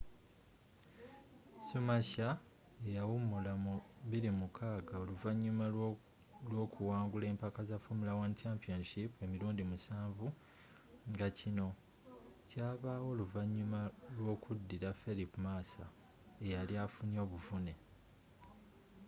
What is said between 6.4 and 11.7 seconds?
lw'okuwangula empaka za formula 1 championship emirundi musanvu nga kino